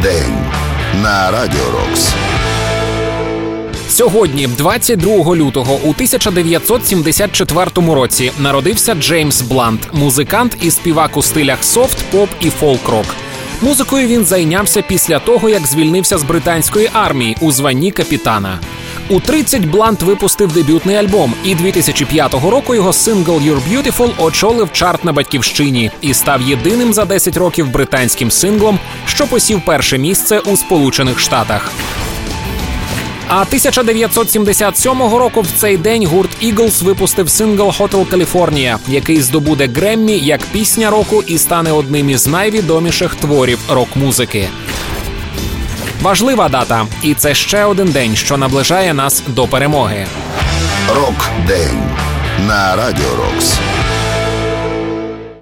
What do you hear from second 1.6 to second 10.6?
Рокс. Сьогодні, 22 лютого, у 1974 році, народився Джеймс Блант, музикант